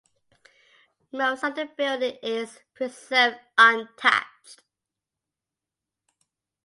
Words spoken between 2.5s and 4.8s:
preserved untouched.